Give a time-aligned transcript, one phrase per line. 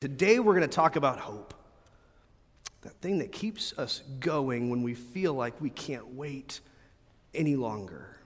[0.00, 1.52] Today we're going to talk about hope.
[2.80, 6.60] That thing that keeps us going when we feel like we can't wait
[7.34, 8.16] any longer.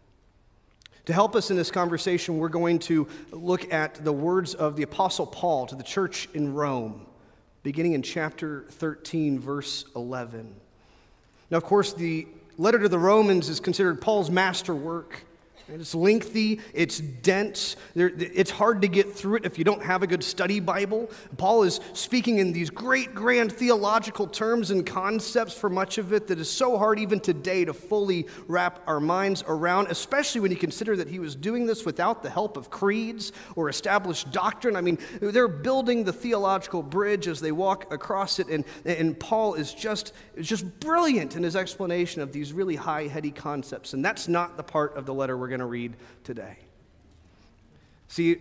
[1.07, 4.85] To help us in this conversation, we're going to look at the words of the
[4.85, 7.07] Apostle Paul to the church in Rome,
[7.65, 10.55] beginning in chapter 13, verse 11.
[11.51, 15.25] Now, of course, the letter to the Romans is considered Paul's masterwork.
[15.69, 20.07] It's lengthy, it's dense, it's hard to get through it if you don't have a
[20.07, 21.11] good study Bible.
[21.39, 26.27] Paul is speaking in these great, grand theological terms and concepts for much of it
[26.27, 30.57] that is so hard even today to fully wrap our minds around, especially when you
[30.59, 34.77] consider that he was doing this without the help of creeds or established doctrine.
[34.77, 39.55] I mean, they're building the theological bridge as they walk across it, and, and Paul
[39.55, 43.95] is just, just brilliant in his explanation of these really high, heady concepts.
[43.95, 46.59] And that's not the part of the letter we're going to read today.
[48.09, 48.39] See,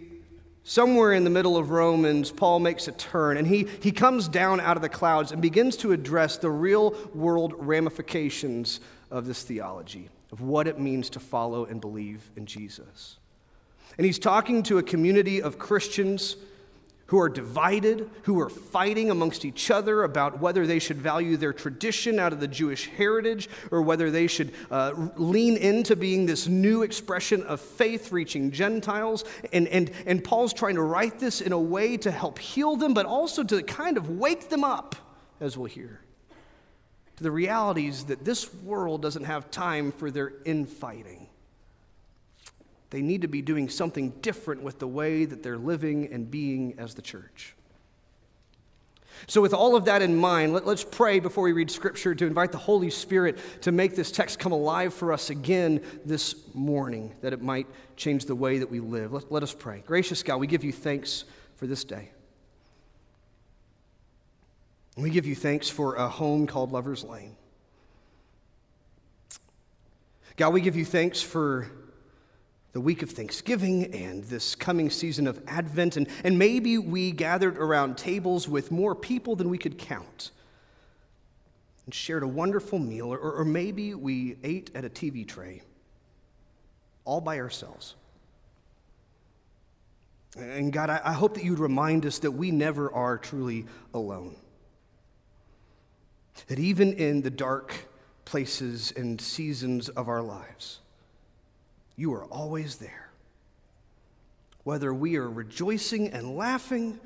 [0.64, 4.60] somewhere in the middle of Romans, Paul makes a turn and he, he comes down
[4.60, 10.10] out of the clouds and begins to address the real world ramifications of this theology,
[10.32, 13.18] of what it means to follow and believe in Jesus.
[13.98, 16.36] And he's talking to a community of Christians
[17.14, 21.54] who are divided, who are fighting amongst each other about whether they should value their
[21.54, 26.48] tradition out of the Jewish heritage or whether they should uh, lean into being this
[26.48, 29.26] new expression of faith reaching Gentiles.
[29.52, 32.96] And, and, and Paul's trying to write this in a way to help heal them,
[32.96, 34.96] but also to kind of wake them up,
[35.40, 36.02] as we'll hear,
[37.18, 41.23] to the realities that this world doesn't have time for their infighting.
[42.94, 46.76] They need to be doing something different with the way that they're living and being
[46.78, 47.56] as the church.
[49.26, 52.28] So, with all of that in mind, let, us pray before we read Scripture to
[52.28, 57.16] invite the Holy Spirit to make this text come alive for us again this morning,
[57.22, 59.12] that it might change the way that we live.
[59.12, 59.82] Let, let us pray.
[59.88, 61.24] Gracious God, we give you thanks
[61.56, 62.12] for this day.
[64.98, 67.38] We give you thanks for a home called Lover's Lane.
[70.38, 71.72] God, we give you thanks for
[72.74, 77.58] the week of Thanksgiving and this coming season of Advent, and, and maybe we gathered
[77.58, 80.32] around tables with more people than we could count
[81.86, 85.62] and shared a wonderful meal, or, or maybe we ate at a TV tray
[87.06, 87.96] all by ourselves.
[90.36, 94.36] And God, I, I hope that you'd remind us that we never are truly alone.
[96.48, 97.88] That even in the dark
[98.26, 100.80] places and seasons of our lives,
[101.96, 103.12] you are always there.
[104.64, 107.00] Whether we are rejoicing and laughing,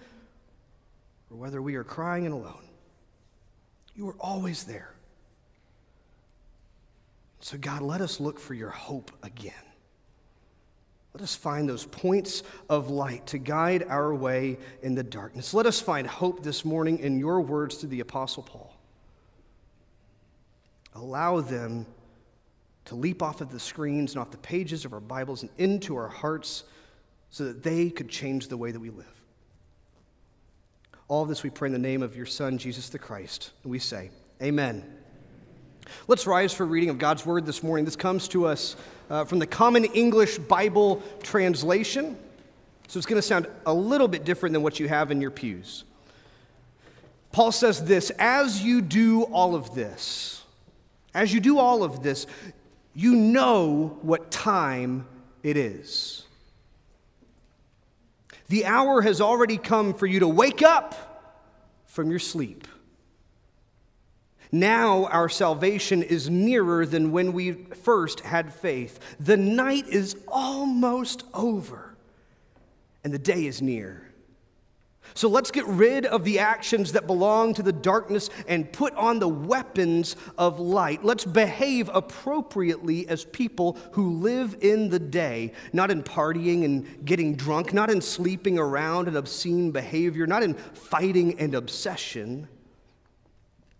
[1.29, 2.67] or whether we are crying and alone,
[3.95, 4.93] you are always there.
[7.39, 9.53] So, God, let us look for your hope again.
[11.13, 15.53] Let us find those points of light to guide our way in the darkness.
[15.53, 18.71] Let us find hope this morning in your words to the Apostle Paul.
[20.93, 21.87] Allow them
[22.87, 25.95] to leap off of the screens and off the pages of our Bibles and into
[25.97, 26.63] our hearts
[27.29, 29.05] so that they could change the way that we live.
[31.09, 33.51] All of this we pray in the name of your Son, Jesus the Christ.
[33.63, 34.09] And we say,
[34.41, 34.85] Amen.
[36.07, 37.85] Let's rise for reading of God's Word this morning.
[37.85, 38.75] This comes to us
[39.09, 42.17] uh, from the Common English Bible Translation.
[42.87, 45.31] So it's going to sound a little bit different than what you have in your
[45.31, 45.83] pews.
[47.33, 50.43] Paul says this As you do all of this,
[51.13, 52.27] as you do all of this,
[52.97, 55.07] you know what time
[55.43, 56.25] it is.
[58.47, 61.45] The hour has already come for you to wake up
[61.85, 62.67] from your sleep.
[64.51, 68.99] Now our salvation is nearer than when we first had faith.
[69.19, 71.95] The night is almost over,
[73.03, 74.06] and the day is near.
[75.13, 79.19] So let's get rid of the actions that belong to the darkness and put on
[79.19, 81.03] the weapons of light.
[81.03, 87.35] Let's behave appropriately as people who live in the day, not in partying and getting
[87.35, 92.47] drunk, not in sleeping around and obscene behavior, not in fighting and obsession.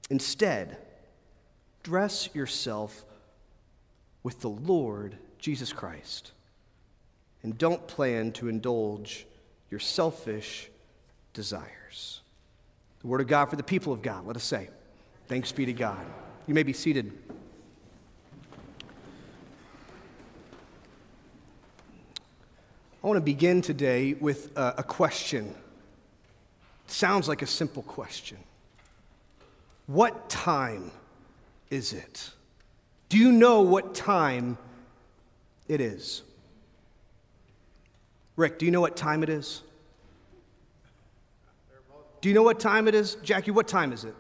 [0.09, 0.77] Instead,
[1.83, 3.06] dress yourself
[4.23, 6.31] with the Lord Jesus Christ.
[7.44, 9.25] And don't plan to indulge
[9.69, 10.69] your selfish
[11.37, 12.21] desires.
[13.01, 14.25] The word of God for the people of God.
[14.25, 14.69] Let us say,
[15.27, 16.03] Thanks be to God.
[16.47, 17.11] You may be seated.
[23.03, 25.53] I want to begin today with a, question.
[26.85, 28.37] It sounds like a simple question.
[29.85, 30.91] What time
[31.69, 32.31] is it?
[33.09, 34.57] Do you know what time
[35.67, 36.23] it is?
[38.35, 39.61] Rick, do you know what time it is?
[42.21, 43.15] Do you know what time it is?
[43.23, 44.15] Jackie, what time is it?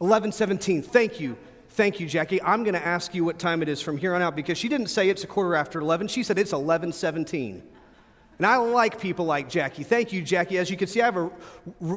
[0.00, 0.84] 11:17.
[0.84, 1.36] Thank you.
[1.70, 2.42] Thank you, Jackie.
[2.42, 4.68] I'm going to ask you what time it is from here on out because she
[4.68, 6.08] didn't say it's a quarter after 11.
[6.08, 7.62] She said it's 11:17.
[8.38, 9.82] And I like people like Jackie.
[9.82, 10.58] Thank you, Jackie.
[10.58, 11.30] As you can see, I have a,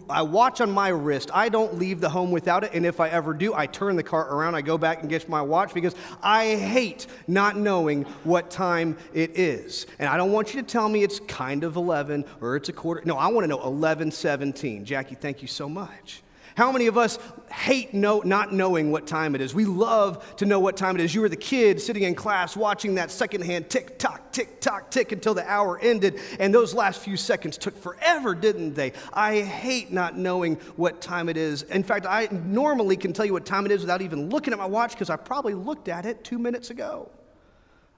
[0.09, 1.29] a watch on my wrist.
[1.33, 2.71] I don't leave the home without it.
[2.73, 5.29] And if I ever do, I turn the car around, I go back and get
[5.29, 5.93] my watch because
[6.23, 9.85] I hate not knowing what time it is.
[9.99, 12.73] And I don't want you to tell me it's kind of 11 or it's a
[12.73, 13.03] quarter.
[13.05, 14.83] No, I want to know 11:17.
[14.83, 16.23] Jackie, thank you so much.
[16.55, 17.17] How many of us
[17.51, 19.53] hate know, not knowing what time it is?
[19.53, 21.15] We love to know what time it is.
[21.15, 25.11] You were the kid sitting in class watching that secondhand tick tock, tick tock, tick
[25.11, 28.93] until the hour ended, and those last few seconds took forever, didn't they?
[29.13, 31.63] I hate not knowing what time it is.
[31.63, 34.59] In fact, I normally can tell you what time it is without even looking at
[34.59, 37.09] my watch because I probably looked at it two minutes ago.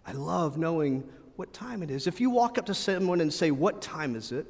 [0.06, 1.04] I love knowing
[1.36, 2.08] what time it is.
[2.08, 4.46] If you walk up to someone and say, What time is it?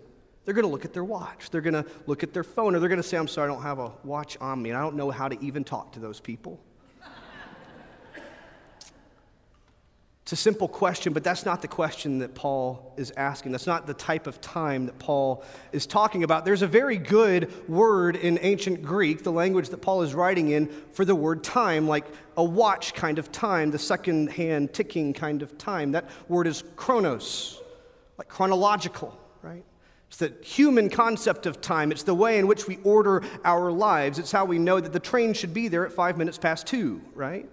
[0.46, 1.50] They're going to look at their watch.
[1.50, 3.54] They're going to look at their phone, or they're going to say, I'm sorry, I
[3.54, 6.00] don't have a watch on me, and I don't know how to even talk to
[6.00, 6.60] those people.
[10.24, 13.52] It's a simple question, but that's not the question that Paul is asking.
[13.52, 15.44] That's not the type of time that Paul
[15.74, 16.46] is talking about.
[16.46, 20.68] There's a very good word in ancient Greek, the language that Paul is writing in,
[20.94, 22.06] for the word time, like
[22.38, 25.92] a watch kind of time, the second hand ticking kind of time.
[25.92, 27.60] That word is chronos,
[28.18, 29.20] like chronological?
[30.14, 31.92] It's the human concept of time.
[31.92, 34.20] It's the way in which we order our lives.
[34.20, 37.02] It's how we know that the train should be there at five minutes past two,
[37.16, 37.50] right?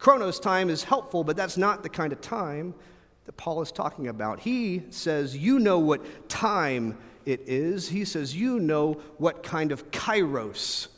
[0.00, 2.74] Chronos time is helpful, but that's not the kind of time
[3.26, 4.40] that Paul is talking about.
[4.40, 7.88] He says, You know what time it is.
[7.88, 10.88] He says, You know what kind of kairos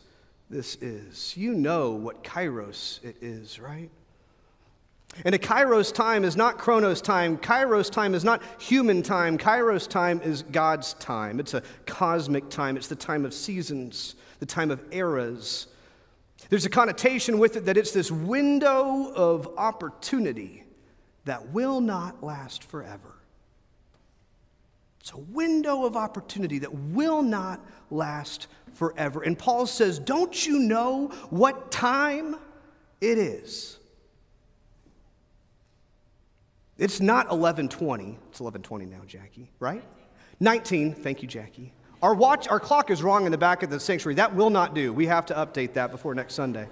[0.49, 1.37] this is.
[1.37, 3.91] You know what kairos it is, right?
[5.25, 7.39] And a kairos time is not chronos time.
[7.39, 9.37] Kairos time is not human time.
[9.37, 11.41] Kairos time is God's time.
[11.41, 12.77] It's a cosmic time.
[12.77, 15.67] It's the time of seasons, the time of eras.
[16.51, 20.65] There's a connotation with it that it's this window of opportunity
[21.25, 23.15] that will not last forever.
[25.01, 29.23] It's a window of opportunity that will not last forever.
[29.23, 32.37] And Paul says, Don't you know what time
[33.01, 33.78] it is?
[36.79, 38.05] It's not 1120.
[38.31, 39.83] It's 1120 now, Jackie, right?
[40.41, 40.95] 19.
[40.95, 41.73] Thank you, Jackie.
[42.01, 44.15] Our watch, our clock is wrong in the back of the sanctuary.
[44.15, 44.93] That will not do.
[44.93, 46.69] We have to update that before next Sunday.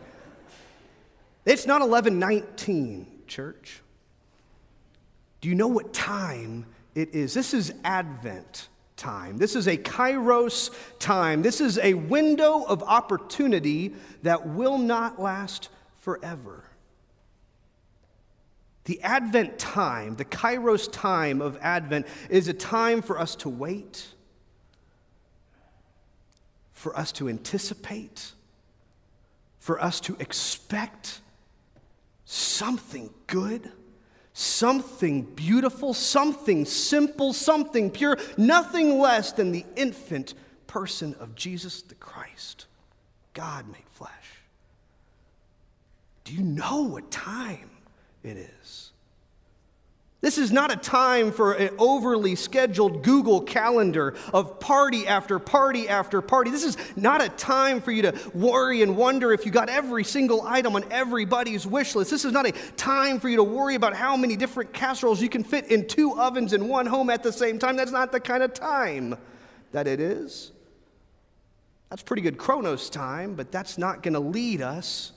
[1.44, 3.82] It's not 1119, church.
[5.40, 7.34] Do you know what time it is?
[7.34, 9.36] This is Advent time.
[9.36, 11.42] This is a kairos time.
[11.42, 15.68] This is a window of opportunity that will not last
[15.98, 16.64] forever.
[18.86, 24.06] The Advent time, the Kairos time of Advent, is a time for us to wait,
[26.72, 28.30] for us to anticipate,
[29.58, 31.20] for us to expect
[32.24, 33.72] something good,
[34.32, 40.34] something beautiful, something simple, something pure, nothing less than the infant
[40.68, 42.66] person of Jesus the Christ,
[43.34, 44.12] God made flesh.
[46.22, 47.70] Do you know what time
[48.26, 48.86] it is.
[50.22, 55.88] This is not a time for an overly scheduled Google calendar of party after party
[55.88, 56.50] after party.
[56.50, 60.02] This is not a time for you to worry and wonder if you got every
[60.02, 62.10] single item on everybody's wish list.
[62.10, 65.28] This is not a time for you to worry about how many different casseroles you
[65.28, 67.76] can fit in two ovens in one home at the same time.
[67.76, 69.16] That's not the kind of time
[69.72, 70.50] that it is.
[71.90, 75.12] That's pretty good Chronos time, but that's not going to lead us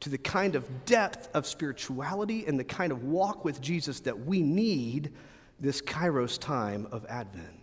[0.00, 4.26] to the kind of depth of spirituality and the kind of walk with Jesus that
[4.26, 5.12] we need
[5.58, 7.62] this Kairos time of Advent.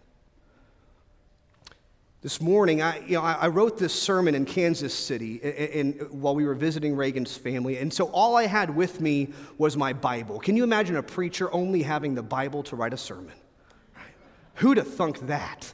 [2.22, 6.34] This morning, I, you know, I wrote this sermon in Kansas City in, in, while
[6.34, 10.40] we were visiting Reagan's family, and so all I had with me was my Bible.
[10.40, 13.34] Can you imagine a preacher only having the Bible to write a sermon?
[14.56, 15.74] Who'd have thunk that?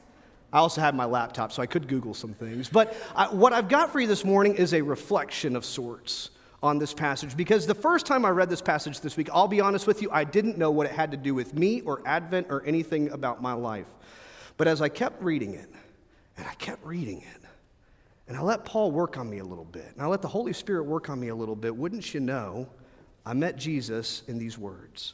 [0.51, 2.67] I also had my laptop, so I could Google some things.
[2.67, 6.77] But I, what I've got for you this morning is a reflection of sorts on
[6.77, 9.87] this passage because the first time I read this passage this week, I'll be honest
[9.87, 12.63] with you, I didn't know what it had to do with me or Advent or
[12.65, 13.87] anything about my life.
[14.57, 15.69] But as I kept reading it,
[16.37, 17.41] and I kept reading it,
[18.27, 20.53] and I let Paul work on me a little bit, and I let the Holy
[20.53, 22.67] Spirit work on me a little bit, wouldn't you know,
[23.25, 25.13] I met Jesus in these words.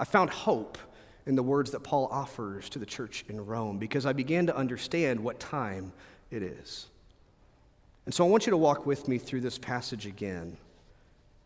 [0.00, 0.78] I found hope
[1.26, 4.56] in the words that Paul offers to the church in Rome because I began to
[4.56, 5.92] understand what time
[6.30, 6.86] it is.
[8.04, 10.56] And so I want you to walk with me through this passage again.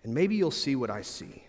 [0.02, 1.44] And maybe you'll see what I see.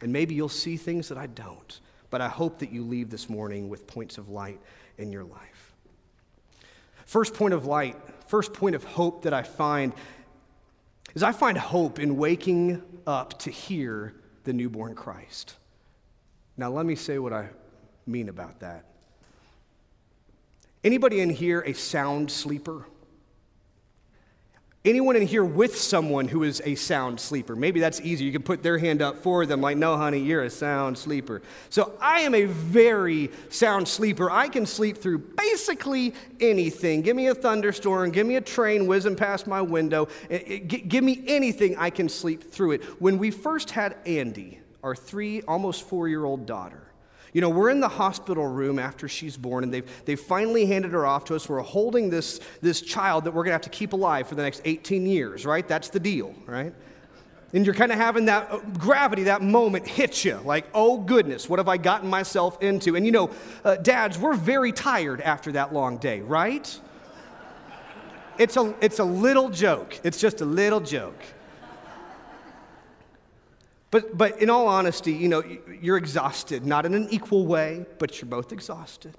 [0.00, 1.80] And maybe you'll see things that I don't.
[2.10, 4.60] But I hope that you leave this morning with points of light
[4.98, 5.74] in your life.
[7.04, 7.96] First point of light,
[8.26, 9.92] first point of hope that I find
[11.14, 15.54] is I find hope in waking up to hear the newborn Christ.
[16.56, 17.48] Now, let me say what I
[18.06, 18.84] mean about that.
[20.84, 22.86] Anybody in here a sound sleeper?
[24.86, 27.56] Anyone in here with someone who is a sound sleeper?
[27.56, 28.24] Maybe that's easy.
[28.24, 31.42] You can put their hand up for them, like, no, honey, you're a sound sleeper.
[31.70, 34.30] So I am a very sound sleeper.
[34.30, 37.02] I can sleep through basically anything.
[37.02, 41.02] Give me a thunderstorm, give me a train whizzing past my window, eh, eh, give
[41.02, 42.84] me anything, I can sleep through it.
[43.00, 46.85] When we first had Andy, our three, almost four year old daughter,
[47.36, 50.92] you know, we're in the hospital room after she's born, and they've, they've finally handed
[50.92, 51.46] her off to us.
[51.46, 54.42] We're holding this, this child that we're going to have to keep alive for the
[54.42, 55.68] next 18 years, right?
[55.68, 56.72] That's the deal, right?
[57.52, 61.46] And you're kind of having that uh, gravity, that moment hit you like, oh goodness,
[61.46, 62.96] what have I gotten myself into?
[62.96, 63.30] And you know,
[63.66, 66.80] uh, dads, we're very tired after that long day, right?
[68.38, 70.00] It's a, it's a little joke.
[70.04, 71.22] It's just a little joke.
[73.90, 75.44] But, but in all honesty, you know,
[75.80, 79.14] you're exhausted, not in an equal way, but you're both exhausted.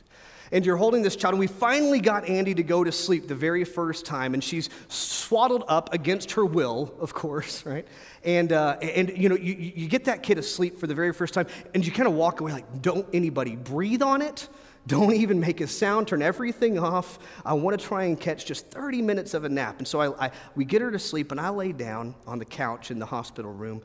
[0.52, 3.36] And you're holding this child, and we finally got Andy to go to sleep the
[3.36, 7.88] very first time, and she's swaddled up against her will, of course, right?
[8.24, 11.34] And, uh, and you know, you, you get that kid asleep for the very first
[11.34, 14.48] time, and you kind of walk away like, don't anybody breathe on it.
[14.86, 17.20] Don't even make a sound, turn everything off.
[17.46, 19.80] I want to try and catch just 30 minutes of a nap.
[19.80, 22.46] And so I, I, we get her to sleep, and I lay down on the
[22.46, 23.82] couch in the hospital room,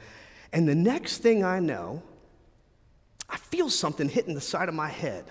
[0.53, 2.03] and the next thing I know,
[3.29, 5.25] I feel something hitting the side of my head.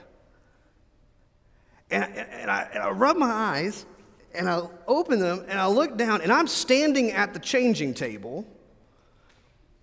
[1.91, 3.85] And, and, I, and I rub my eyes
[4.33, 8.45] and I open them and I look down and I'm standing at the changing table.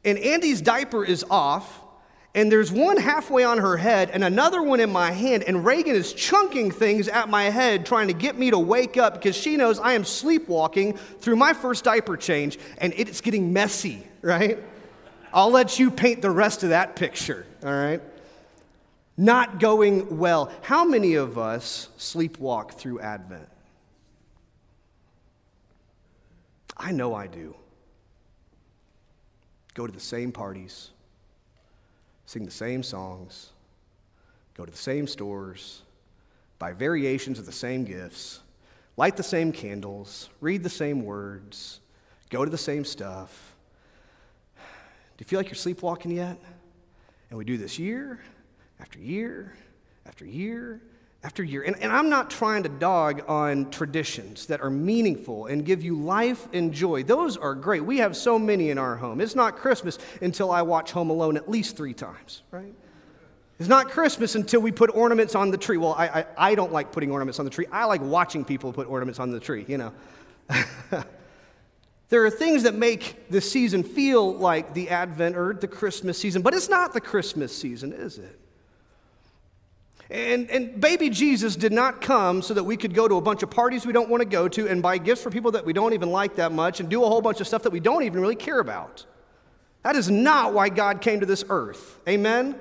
[0.05, 1.83] And Andy's diaper is off,
[2.35, 5.43] and there's one halfway on her head and another one in my hand.
[5.43, 9.15] And Reagan is chunking things at my head, trying to get me to wake up
[9.15, 14.07] because she knows I am sleepwalking through my first diaper change, and it's getting messy,
[14.23, 14.59] right?
[15.33, 18.01] I'll let you paint the rest of that picture, all right?
[19.17, 20.51] Not going well.
[20.63, 23.49] How many of us sleepwalk through Advent?
[26.77, 27.57] I know I do.
[29.75, 30.91] Go to the same parties,
[32.27, 33.51] sing the same songs,
[34.57, 35.83] go to the same stores,
[36.59, 38.41] buy variations of the same gifts,
[38.97, 41.81] light the same candles, read the same words,
[42.31, 43.57] go to the same stuff
[45.19, 46.39] you feel like you're sleepwalking yet?
[47.31, 48.21] And we do this year
[48.81, 49.57] after year
[50.07, 50.81] after year
[51.25, 51.63] after year.
[51.63, 55.99] And, and, I'm not trying to dog on traditions that are meaningful and give you
[56.01, 57.03] life and joy.
[57.03, 57.85] Those are great.
[57.85, 59.21] We have so many in our home.
[59.21, 62.73] It's not Christmas until I watch Home Alone at least three times, right?
[63.59, 65.77] It's not Christmas until we put ornaments on the tree.
[65.77, 67.67] Well, I, I, I don't like putting ornaments on the tree.
[67.73, 69.93] I like watching people put ornaments on the tree, you know.
[72.09, 76.41] There are things that make this season feel like the Advent or the Christmas season,
[76.41, 78.39] but it's not the Christmas season, is it?
[80.11, 83.43] And, and baby Jesus did not come so that we could go to a bunch
[83.43, 85.75] of parties we don't want to go to and buy gifts for people that we
[85.75, 88.03] don't even like that much and do a whole bunch of stuff that we don't
[88.05, 89.05] even really care about.
[89.83, 91.99] That is not why God came to this earth.
[92.09, 92.59] Amen?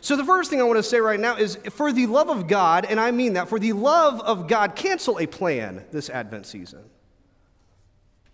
[0.00, 2.48] So, the first thing I want to say right now is for the love of
[2.48, 6.46] God, and I mean that, for the love of God, cancel a plan this Advent
[6.46, 6.84] season.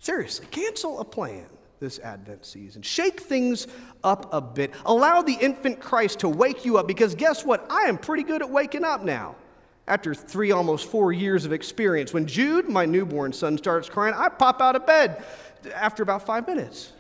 [0.06, 1.46] Seriously, cancel a plan
[1.80, 2.80] this Advent season.
[2.80, 3.66] Shake things
[4.04, 4.72] up a bit.
[4.84, 7.66] Allow the infant Christ to wake you up because guess what?
[7.68, 9.34] I am pretty good at waking up now.
[9.88, 14.28] After three, almost four years of experience, when Jude, my newborn son, starts crying, I
[14.28, 15.24] pop out of bed
[15.74, 16.92] after about five minutes.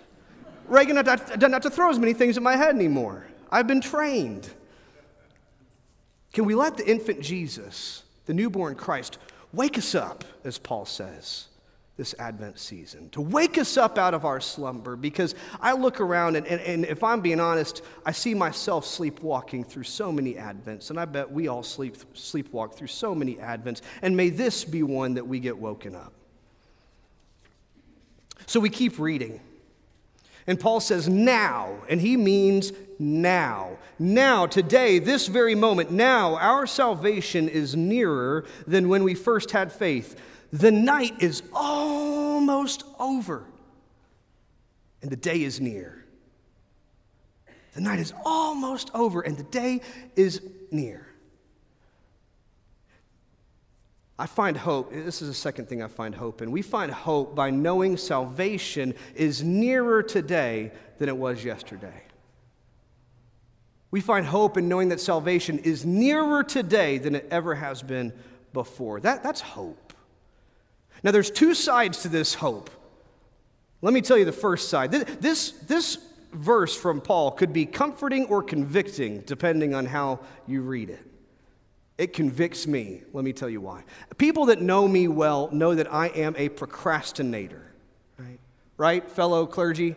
[0.66, 3.24] Reagan, I don't have to throw as many things at my head anymore.
[3.52, 4.50] I've been trained.
[6.32, 9.18] Can we let the infant Jesus, the newborn Christ,
[9.52, 11.46] wake us up, as Paul says?
[11.96, 14.96] This Advent season, to wake us up out of our slumber.
[14.96, 19.64] Because I look around, and, and, and, if I'm being honest, I see myself sleepwalking
[19.64, 23.80] through so many Advents, and I bet we all sleep, sleepwalk through so many Advents.
[24.02, 26.12] And may this be one that we get woken up.
[28.46, 29.40] So we keep reading.
[30.46, 33.78] And Paul says, now, and he means now.
[33.98, 39.72] Now, today, this very moment, now, our salvation is nearer than when we first had
[39.72, 40.14] faith.
[40.52, 43.46] The night is almost over,
[45.02, 46.04] and the day is near.
[47.74, 49.80] The night is almost over, and the day
[50.14, 51.06] is near.
[54.18, 56.50] I find hope, this is the second thing I find hope in.
[56.50, 62.02] We find hope by knowing salvation is nearer today than it was yesterday.
[63.90, 68.12] We find hope in knowing that salvation is nearer today than it ever has been
[68.54, 69.00] before.
[69.00, 69.85] That, that's hope.
[71.02, 72.70] Now, there's two sides to this hope.
[73.82, 74.90] Let me tell you the first side.
[74.90, 75.98] This, this
[76.32, 81.00] verse from Paul could be comforting or convicting, depending on how you read it.
[81.98, 83.02] It convicts me.
[83.12, 83.84] Let me tell you why.
[84.18, 87.72] People that know me well know that I am a procrastinator,
[88.18, 88.38] right?
[88.76, 89.96] Right, fellow clergy?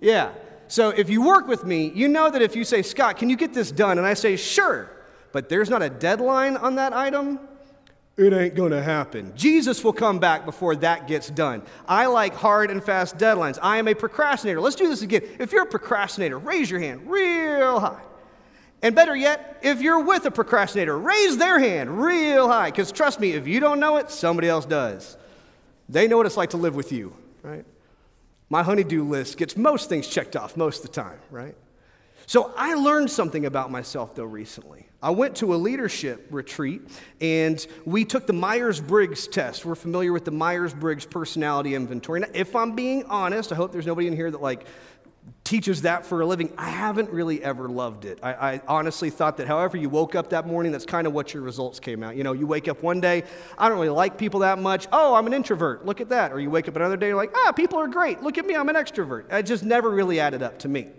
[0.00, 0.32] Yeah.
[0.68, 3.36] So if you work with me, you know that if you say, Scott, can you
[3.36, 3.96] get this done?
[3.96, 4.90] And I say, sure,
[5.32, 7.40] but there's not a deadline on that item,
[8.16, 9.32] it ain't gonna happen.
[9.34, 11.62] Jesus will come back before that gets done.
[11.88, 13.58] I like hard and fast deadlines.
[13.62, 14.60] I am a procrastinator.
[14.60, 15.22] Let's do this again.
[15.38, 18.02] If you're a procrastinator, raise your hand real high.
[18.82, 22.70] And better yet, if you're with a procrastinator, raise their hand real high.
[22.70, 25.16] Because trust me, if you don't know it, somebody else does.
[25.88, 27.64] They know what it's like to live with you, right?
[28.48, 31.54] My honeydew list gets most things checked off most of the time, right?
[32.30, 34.86] So I learned something about myself, though, recently.
[35.02, 36.80] I went to a leadership retreat
[37.20, 39.64] and we took the Myers Briggs test.
[39.64, 42.20] We're familiar with the Myers Briggs personality inventory.
[42.20, 44.64] Now, if I'm being honest, I hope there's nobody in here that like
[45.42, 46.52] teaches that for a living.
[46.56, 48.20] I haven't really ever loved it.
[48.22, 51.34] I, I, honestly thought that however you woke up that morning, that's kind of what
[51.34, 52.14] your results came out.
[52.14, 53.24] You know, you wake up one day,
[53.58, 54.86] I don't really like people that much.
[54.92, 55.84] Oh, I'm an introvert.
[55.84, 56.30] Look at that.
[56.30, 58.22] Or you wake up another day, you're like, ah, people are great.
[58.22, 59.32] Look at me, I'm an extrovert.
[59.32, 60.90] It just never really added up to me.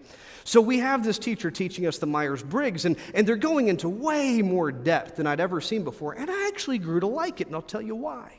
[0.43, 3.89] So we have this teacher teaching us the Myers Briggs, and, and they're going into
[3.89, 6.13] way more depth than I'd ever seen before.
[6.13, 8.33] And I actually grew to like it, and I'll tell you why.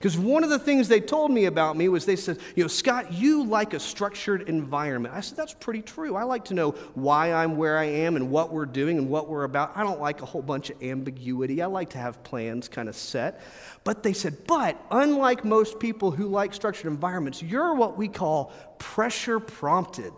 [0.00, 2.68] Because one of the things they told me about me was they said, you know,
[2.68, 5.14] Scott, you like a structured environment.
[5.14, 6.16] I said, that's pretty true.
[6.16, 9.28] I like to know why I'm where I am and what we're doing and what
[9.28, 9.72] we're about.
[9.76, 11.60] I don't like a whole bunch of ambiguity.
[11.60, 13.42] I like to have plans kind of set.
[13.84, 18.54] But they said, but unlike most people who like structured environments, you're what we call
[18.78, 20.14] pressure prompted.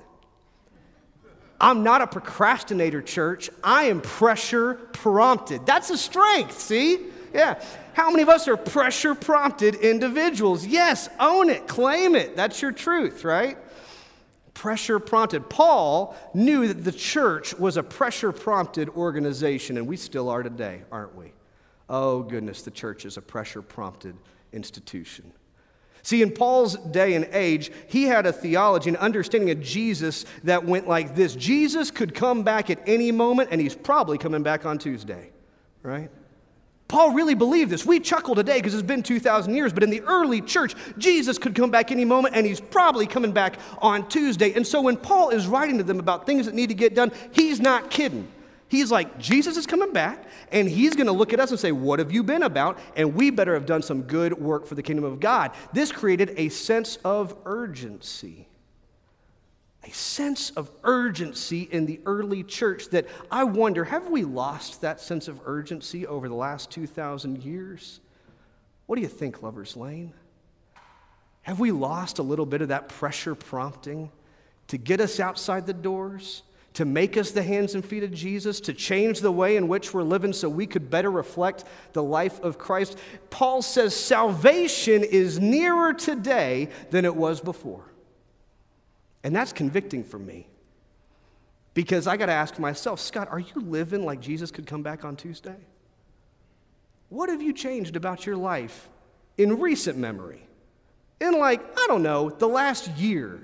[1.62, 3.48] I'm not a procrastinator, church.
[3.62, 5.64] I am pressure prompted.
[5.64, 6.98] That's a strength, see?
[7.32, 7.62] Yeah.
[7.94, 10.66] How many of us are pressure prompted individuals?
[10.66, 12.34] Yes, own it, claim it.
[12.34, 13.56] That's your truth, right?
[14.54, 15.48] Pressure prompted.
[15.48, 20.82] Paul knew that the church was a pressure prompted organization, and we still are today,
[20.90, 21.32] aren't we?
[21.88, 24.16] Oh, goodness, the church is a pressure prompted
[24.52, 25.32] institution.
[26.02, 30.64] See, in Paul's day and age, he had a theology, and understanding of Jesus that
[30.64, 34.66] went like this Jesus could come back at any moment, and he's probably coming back
[34.66, 35.30] on Tuesday,
[35.82, 36.10] right?
[36.88, 37.86] Paul really believed this.
[37.86, 41.54] We chuckle today because it's been 2,000 years, but in the early church, Jesus could
[41.54, 44.52] come back any moment, and he's probably coming back on Tuesday.
[44.52, 47.10] And so when Paul is writing to them about things that need to get done,
[47.30, 48.28] he's not kidding.
[48.72, 51.72] He's like, Jesus is coming back, and he's going to look at us and say,
[51.72, 52.78] What have you been about?
[52.96, 55.50] And we better have done some good work for the kingdom of God.
[55.74, 58.48] This created a sense of urgency
[59.84, 65.00] a sense of urgency in the early church that I wonder have we lost that
[65.00, 68.00] sense of urgency over the last 2,000 years?
[68.86, 70.14] What do you think, Lover's Lane?
[71.42, 74.10] Have we lost a little bit of that pressure prompting
[74.68, 76.42] to get us outside the doors,
[76.74, 79.92] to make us the hands and feet of Jesus, to change the way in which
[79.92, 82.98] we're living so we could better reflect the life of Christ?
[83.30, 87.84] Paul says salvation is nearer today than it was before.
[89.22, 90.48] And that's convicting for me.
[91.74, 95.04] Because I got to ask myself, Scott, are you living like Jesus could come back
[95.04, 95.56] on Tuesday?
[97.08, 98.88] What have you changed about your life
[99.38, 100.46] in recent memory?
[101.20, 103.40] In, like, I don't know, the last year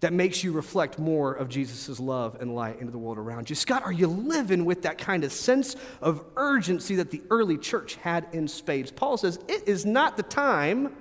[0.00, 3.56] that makes you reflect more of Jesus' love and light into the world around you?
[3.56, 7.96] Scott, are you living with that kind of sense of urgency that the early church
[7.96, 8.90] had in spades?
[8.90, 10.94] Paul says it is not the time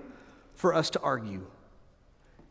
[0.56, 1.46] for us to argue.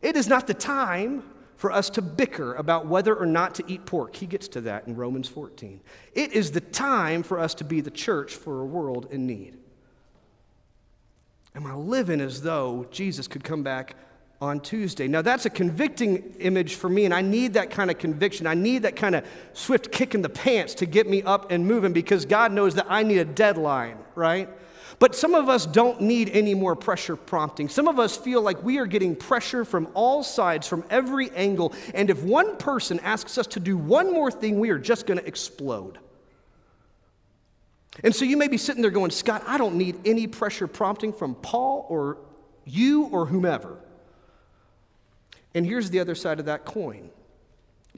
[0.01, 1.23] It is not the time
[1.57, 4.15] for us to bicker about whether or not to eat pork.
[4.15, 5.81] He gets to that in Romans 14.
[6.13, 9.57] It is the time for us to be the church for a world in need.
[11.55, 13.95] Am I living as though Jesus could come back
[14.39, 15.07] on Tuesday?
[15.07, 18.47] Now, that's a convicting image for me, and I need that kind of conviction.
[18.47, 21.65] I need that kind of swift kick in the pants to get me up and
[21.65, 24.49] moving because God knows that I need a deadline, right?
[24.99, 27.69] But some of us don't need any more pressure prompting.
[27.69, 31.73] Some of us feel like we are getting pressure from all sides, from every angle.
[31.93, 35.19] And if one person asks us to do one more thing, we are just going
[35.19, 35.99] to explode.
[38.03, 41.13] And so you may be sitting there going, Scott, I don't need any pressure prompting
[41.13, 42.17] from Paul or
[42.65, 43.77] you or whomever.
[45.57, 47.09] And here's the other side of that coin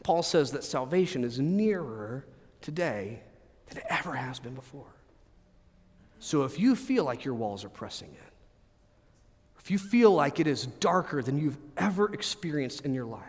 [0.02, 2.26] Paul says that salvation is nearer
[2.62, 3.22] today
[3.68, 4.96] than it ever has been before.
[6.20, 8.32] So if you feel like your walls are pressing in,
[9.60, 13.24] if you feel like it is darker than you've ever experienced in your life,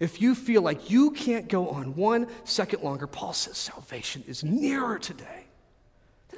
[0.00, 4.42] if you feel like you can't go on one second longer, Paul says salvation is
[4.42, 5.44] nearer today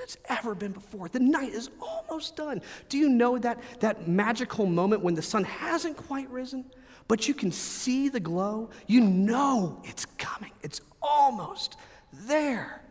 [0.02, 1.08] it's ever been before.
[1.08, 2.60] The night is almost done.
[2.88, 6.64] Do you know that, that magical moment when the sun hasn't quite risen,
[7.08, 8.70] but you can see the glow?
[8.86, 11.76] You know it's coming, it's almost
[12.12, 12.82] there.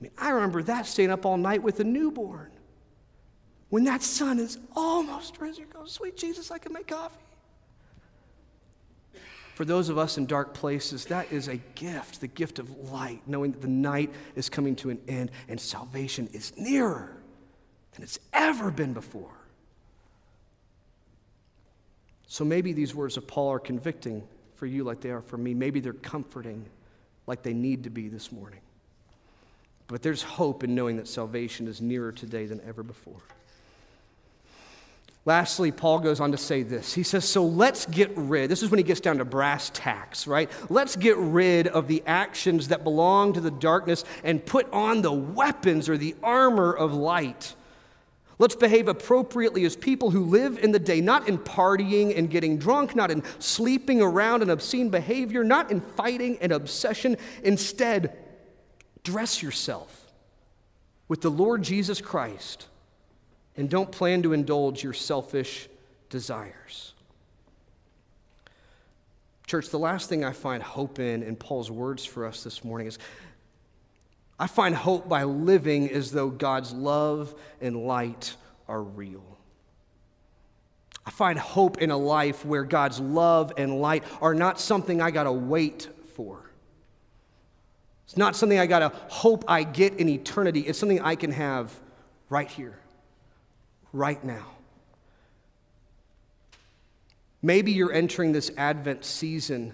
[0.00, 2.50] I mean, I remember that staying up all night with a newborn.
[3.70, 7.23] When that sun is almost risen, you go, sweet Jesus, I can make coffee.
[9.54, 13.22] For those of us in dark places, that is a gift, the gift of light,
[13.26, 17.16] knowing that the night is coming to an end and salvation is nearer
[17.92, 19.30] than it's ever been before.
[22.26, 25.54] So maybe these words of Paul are convicting for you like they are for me.
[25.54, 26.66] Maybe they're comforting
[27.28, 28.60] like they need to be this morning.
[29.86, 33.22] But there's hope in knowing that salvation is nearer today than ever before.
[35.26, 36.92] Lastly, Paul goes on to say this.
[36.92, 40.26] He says, So let's get rid, this is when he gets down to brass tacks,
[40.26, 40.50] right?
[40.68, 45.12] Let's get rid of the actions that belong to the darkness and put on the
[45.12, 47.54] weapons or the armor of light.
[48.38, 52.58] Let's behave appropriately as people who live in the day, not in partying and getting
[52.58, 57.16] drunk, not in sleeping around and obscene behavior, not in fighting and obsession.
[57.42, 58.14] Instead,
[59.04, 60.12] dress yourself
[61.08, 62.66] with the Lord Jesus Christ
[63.56, 65.68] and don't plan to indulge your selfish
[66.10, 66.92] desires.
[69.46, 72.86] Church, the last thing I find hope in in Paul's words for us this morning
[72.86, 72.98] is
[74.38, 78.34] I find hope by living as though God's love and light
[78.66, 79.22] are real.
[81.06, 85.10] I find hope in a life where God's love and light are not something I
[85.10, 86.50] got to wait for.
[88.06, 90.60] It's not something I got to hope I get in eternity.
[90.60, 91.72] It's something I can have
[92.30, 92.78] right here
[93.94, 94.44] right now.
[97.40, 99.72] Maybe you're entering this Advent season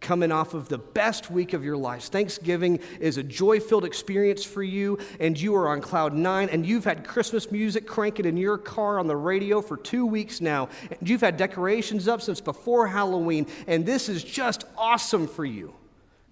[0.00, 2.04] coming off of the best week of your life.
[2.04, 6.66] Thanksgiving is a joy filled experience for you, and you are on cloud nine, and
[6.66, 10.70] you've had Christmas music cranking in your car on the radio for two weeks now,
[10.90, 15.74] and you've had decorations up since before Halloween, and this is just awesome for you.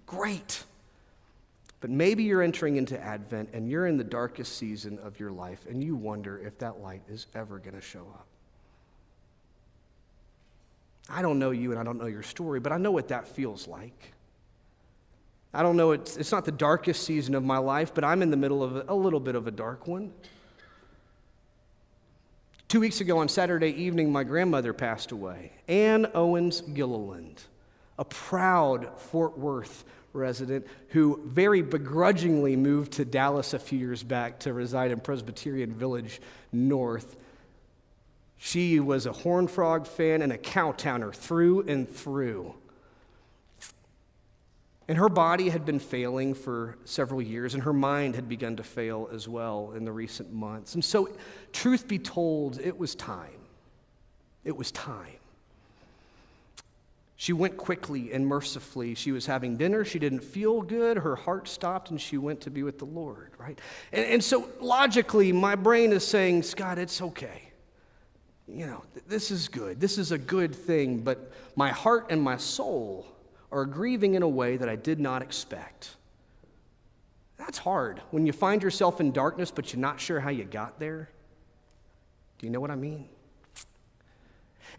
[0.07, 0.63] Great.
[1.81, 5.65] But maybe you're entering into Advent and you're in the darkest season of your life
[5.69, 8.25] and you wonder if that light is ever going to show up.
[11.09, 13.27] I don't know you and I don't know your story, but I know what that
[13.27, 14.13] feels like.
[15.53, 18.29] I don't know, it's, it's not the darkest season of my life, but I'm in
[18.29, 20.13] the middle of a, a little bit of a dark one.
[22.67, 27.41] Two weeks ago on Saturday evening, my grandmother passed away, Ann Owens Gilliland,
[27.97, 34.39] a proud Fort Worth resident who very begrudgingly moved to Dallas a few years back
[34.39, 37.15] to reside in Presbyterian Village North.
[38.37, 42.55] She was a Horn Frog fan and a Cowtowner through and through.
[44.87, 48.63] And her body had been failing for several years, and her mind had begun to
[48.63, 50.73] fail as well in the recent months.
[50.73, 51.09] And so,
[51.53, 53.29] truth be told, it was time.
[54.43, 55.18] It was time.
[57.21, 58.95] She went quickly and mercifully.
[58.95, 59.83] She was having dinner.
[59.83, 60.95] She didn't feel good.
[60.95, 63.59] Her heart stopped and she went to be with the Lord, right?
[63.91, 67.51] And, and so logically, my brain is saying, Scott, it's okay.
[68.47, 69.81] You know, th- this is good.
[69.81, 70.99] This is a good thing.
[70.99, 73.05] But my heart and my soul
[73.51, 75.97] are grieving in a way that I did not expect.
[77.37, 80.79] That's hard when you find yourself in darkness, but you're not sure how you got
[80.79, 81.09] there.
[82.37, 83.09] Do you know what I mean?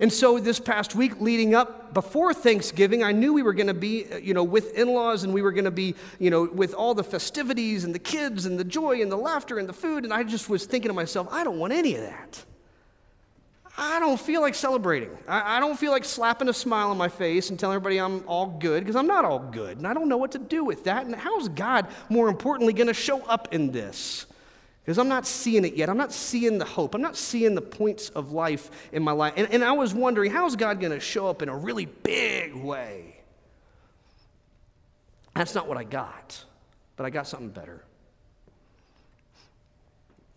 [0.01, 3.75] And so this past week leading up before Thanksgiving, I knew we were going to
[3.75, 6.73] be, uh, you know, with in-laws and we were going to be, you know, with
[6.73, 10.05] all the festivities and the kids and the joy and the laughter and the food
[10.05, 12.45] and I just was thinking to myself, I don't want any of that.
[13.77, 15.11] I don't feel like celebrating.
[15.29, 18.27] I, I don't feel like slapping a smile on my face and telling everybody I'm
[18.27, 20.85] all good because I'm not all good and I don't know what to do with
[20.85, 21.05] that.
[21.05, 24.25] And how's God, more importantly, going to show up in this?
[24.85, 25.89] Because I'm not seeing it yet.
[25.89, 26.95] I'm not seeing the hope.
[26.95, 29.35] I'm not seeing the points of life in my life.
[29.37, 32.55] And, and I was wondering, how's God going to show up in a really big
[32.55, 33.17] way?
[35.35, 36.45] That's not what I got,
[36.97, 37.85] but I got something better.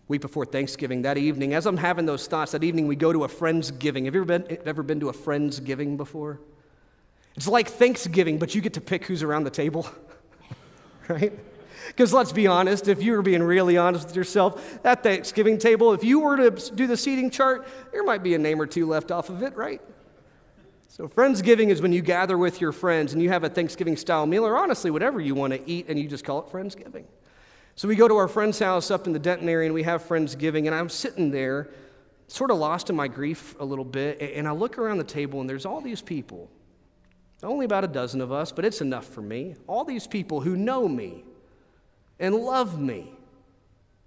[0.08, 3.24] Week before Thanksgiving, that evening, as I'm having those thoughts, that evening we go to
[3.24, 4.06] a Friendsgiving.
[4.06, 6.40] Have you ever been, ever been to a Friendsgiving before?
[7.36, 9.88] It's like Thanksgiving, but you get to pick who's around the table,
[11.08, 11.34] right?
[11.88, 15.94] Because let's be honest, if you were being really honest with yourself, that Thanksgiving table,
[15.94, 18.86] if you were to do the seating chart, there might be a name or two
[18.86, 19.82] left off of it, right?
[20.88, 24.28] So, Friendsgiving is when you gather with your friends and you have a Thanksgiving style
[24.28, 27.06] meal, or honestly, whatever you want to eat, and you just call it Friendsgiving.
[27.76, 30.04] So, we go to our friend's house up in the Denton area and we have
[30.04, 31.72] Friendsgiving, and I'm sitting there,
[32.28, 35.42] sort of lost in my grief a little bit, and I look around the table
[35.42, 36.50] and there's all these people.
[37.42, 39.56] Only about a dozen of us, but it's enough for me.
[39.68, 41.26] All these people who know me
[42.20, 43.14] and love me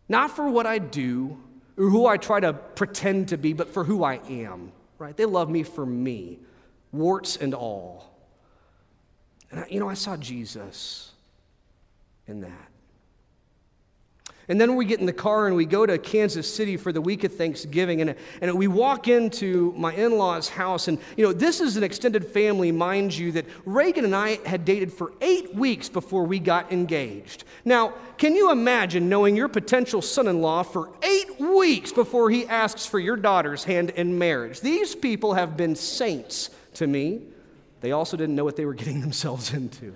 [0.08, 1.38] Not for what I do
[1.76, 5.16] or who I try to pretend to be, but for who I am, right?
[5.16, 6.38] They love me for me,
[6.92, 8.14] warts and all.
[9.50, 11.12] And, I, you know, I saw Jesus
[12.26, 12.70] in that.
[14.48, 17.00] And then we get in the car and we go to Kansas City for the
[17.00, 18.00] week of Thanksgiving.
[18.00, 20.86] And, and we walk into my in law's house.
[20.86, 24.64] And, you know, this is an extended family, mind you, that Reagan and I had
[24.64, 27.42] dated for eight weeks before we got engaged.
[27.64, 32.46] Now, can you imagine knowing your potential son in law for eight weeks before he
[32.46, 34.60] asks for your daughter's hand in marriage?
[34.60, 37.22] These people have been saints to me.
[37.80, 39.92] They also didn't know what they were getting themselves into.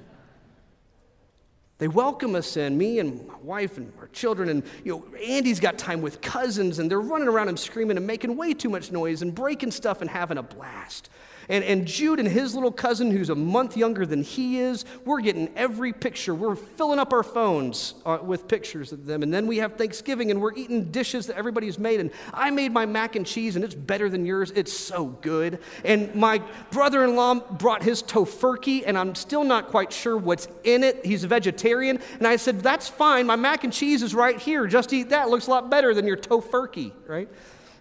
[1.80, 4.50] They welcome us in, me and my wife and our children.
[4.50, 8.06] And, you know, Andy's got time with cousins, and they're running around and screaming and
[8.06, 11.08] making way too much noise and breaking stuff and having a blast.
[11.48, 15.20] And, and Jude and his little cousin, who's a month younger than he is, we're
[15.20, 16.34] getting every picture.
[16.34, 19.22] We're filling up our phones uh, with pictures of them.
[19.22, 22.00] And then we have Thanksgiving and we're eating dishes that everybody's made.
[22.00, 24.52] And I made my mac and cheese and it's better than yours.
[24.54, 25.58] It's so good.
[25.84, 30.48] And my brother in law brought his Tofurky and I'm still not quite sure what's
[30.64, 31.04] in it.
[31.04, 32.00] He's a vegetarian.
[32.18, 33.26] And I said, That's fine.
[33.26, 34.66] My mac and cheese is right here.
[34.66, 35.26] Just eat that.
[35.26, 37.28] It looks a lot better than your Tofurky, right?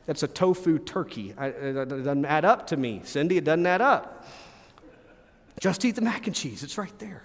[0.10, 1.36] That's a tofu turkey.
[1.38, 3.02] I, it doesn't add up to me.
[3.04, 4.26] Cindy, it doesn't add up.
[5.60, 7.22] Just eat the mac and cheese, it's right there.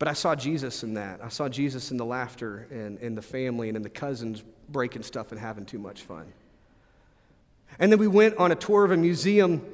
[0.00, 1.20] But I saw Jesus in that.
[1.22, 5.04] I saw Jesus in the laughter and in the family and in the cousins breaking
[5.04, 6.26] stuff and having too much fun.
[7.78, 9.64] And then we went on a tour of a museum.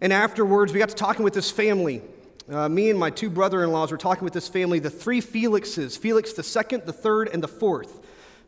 [0.00, 2.00] And afterwards, we got to talking with this family.
[2.48, 5.20] Uh, me and my two brother in laws were talking with this family, the three
[5.20, 7.99] Felixes Felix the second, the third, and the fourth.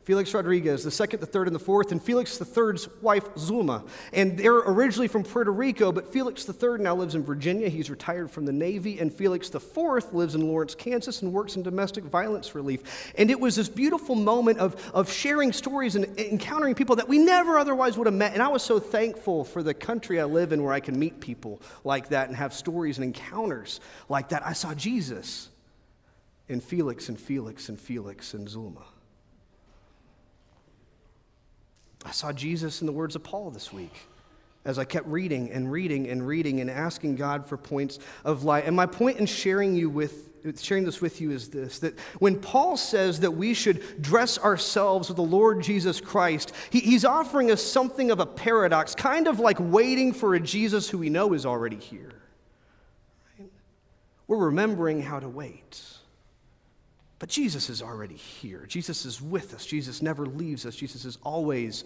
[0.05, 3.87] Felix Rodriguez, the second, the third, and the fourth, and Felix third's wife, Zulma.
[4.13, 7.69] And they're originally from Puerto Rico, but Felix third now lives in Virginia.
[7.69, 8.99] He's retired from the Navy.
[8.99, 13.13] And Felix fourth lives in Lawrence, Kansas, and works in domestic violence relief.
[13.17, 17.19] And it was this beautiful moment of, of sharing stories and encountering people that we
[17.19, 18.33] never otherwise would have met.
[18.33, 21.21] And I was so thankful for the country I live in where I can meet
[21.21, 24.45] people like that and have stories and encounters like that.
[24.45, 25.49] I saw Jesus
[26.49, 28.83] in Felix and Felix and Felix and Zulma.
[32.05, 33.95] I saw Jesus in the words of Paul this week
[34.65, 38.65] as I kept reading and reading and reading and asking God for points of light.
[38.67, 40.29] And my point in sharing you with
[40.61, 45.09] sharing this with you is this that when Paul says that we should dress ourselves
[45.09, 49.39] with the Lord Jesus Christ, he, he's offering us something of a paradox, kind of
[49.39, 52.13] like waiting for a Jesus who we know is already here.
[53.39, 53.51] Right?
[54.27, 55.81] We're remembering how to wait.
[57.23, 58.65] But Jesus is already here.
[58.67, 59.65] Jesus is with us.
[59.65, 60.75] Jesus never leaves us.
[60.75, 61.85] Jesus is always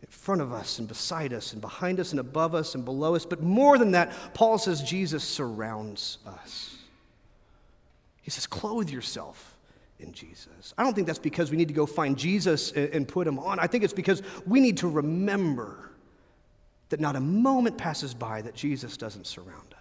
[0.00, 3.14] in front of us and beside us and behind us and above us and below
[3.14, 3.26] us.
[3.26, 6.78] But more than that, Paul says Jesus surrounds us.
[8.22, 9.58] He says, clothe yourself
[9.98, 10.72] in Jesus.
[10.78, 13.58] I don't think that's because we need to go find Jesus and put him on.
[13.58, 15.90] I think it's because we need to remember
[16.88, 19.79] that not a moment passes by that Jesus doesn't surround us.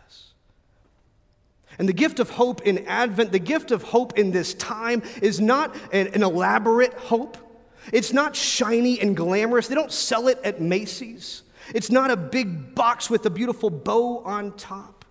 [1.78, 5.40] And the gift of hope in Advent, the gift of hope in this time, is
[5.40, 7.38] not an, an, elaborate hope.
[7.94, 9.68] It's not shiny and glamorous.
[9.68, 11.44] They don't sell it at Macy's.
[11.74, 15.06] It's not a big box with a beautiful bow on top.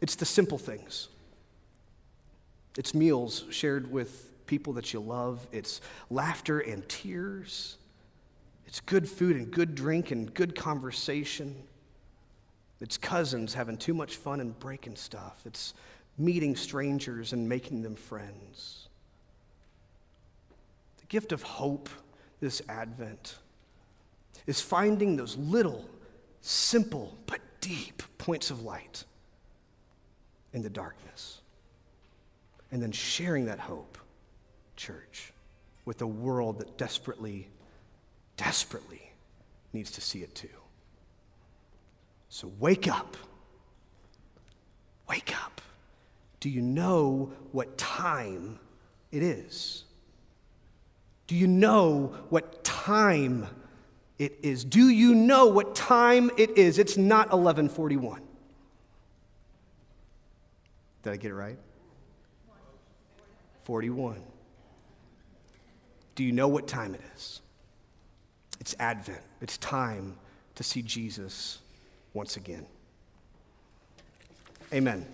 [0.00, 1.08] It's the simple things.
[2.76, 7.76] It's meals shared with people that you love, it's laughter and tears,
[8.66, 11.54] it's good food and good drink and good conversation.
[12.80, 15.42] It's cousins having too much fun and breaking stuff.
[15.44, 15.74] It's
[16.16, 18.88] meeting strangers and making them friends.
[20.98, 21.88] The gift of hope
[22.40, 23.36] this Advent
[24.46, 25.88] is finding those little,
[26.40, 29.04] simple, but deep points of light
[30.52, 31.40] in the darkness.
[32.72, 33.98] And then sharing that hope,
[34.76, 35.32] church,
[35.84, 37.48] with a world that desperately,
[38.36, 39.12] desperately
[39.72, 40.48] needs to see it too.
[42.30, 43.16] So wake up.
[45.08, 45.60] Wake up.
[46.38, 48.60] Do you know what time
[49.10, 49.84] it is?
[51.26, 53.46] Do you know what time
[54.18, 54.64] it is?
[54.64, 56.78] Do you know what time it is?
[56.78, 58.22] It's not 1141.
[61.02, 61.58] Did I get it right?
[63.64, 64.22] 41.
[66.14, 67.40] Do you know what time it is?
[68.60, 69.22] It's Advent.
[69.40, 70.16] It's time
[70.54, 71.58] to see Jesus
[72.14, 72.66] once again.
[74.72, 75.06] Amen.